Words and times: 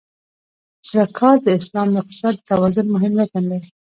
زکات 0.91 1.39
د 1.45 1.47
اسلام 1.59 1.87
د 1.91 1.95
اقتصاد 2.01 2.33
د 2.39 2.45
توازن 2.49 2.85
مهم 2.95 3.13
رکن 3.21 3.43
دی. 3.51 3.59